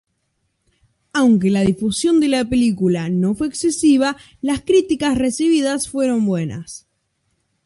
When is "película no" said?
2.43-3.35